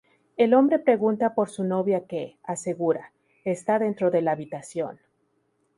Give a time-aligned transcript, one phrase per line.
[0.35, 3.13] El hombre pregunta por su novia que, asegura,
[3.45, 4.97] está dentro de la habitación.